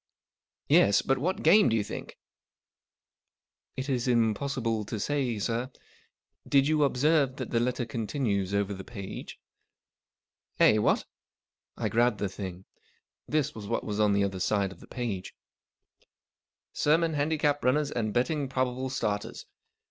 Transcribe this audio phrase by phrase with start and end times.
[0.77, 1.03] "Yes.
[1.03, 2.17] But what game, do you think?""
[3.77, 5.69] It is impossible to say, sir.
[6.47, 9.39] Did you observe that the letter continues over the page?""
[10.59, 11.05] Eh, what?"
[11.77, 12.65] I grabbed the thing.
[13.27, 15.35] This was what was on the other side of the last page:—
[16.73, 19.45] SERMON HANDICAP RUNNERS AND BETTING PROBABLE STARTERS.